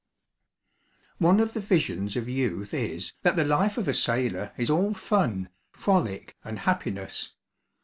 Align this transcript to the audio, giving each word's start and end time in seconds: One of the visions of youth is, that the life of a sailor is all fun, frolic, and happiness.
One 1.19 1.39
of 1.39 1.53
the 1.53 1.59
visions 1.59 2.17
of 2.17 2.27
youth 2.27 2.73
is, 2.73 3.13
that 3.21 3.35
the 3.35 3.45
life 3.45 3.77
of 3.77 3.87
a 3.87 3.93
sailor 3.93 4.51
is 4.57 4.71
all 4.71 4.95
fun, 4.95 5.49
frolic, 5.73 6.35
and 6.43 6.57
happiness. 6.57 7.33